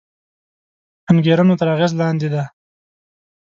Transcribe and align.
انګېرنو 1.11 1.53
تر 1.59 1.67
اغېز 1.75 1.91
لاندې 1.99 2.27
دی 2.33 2.43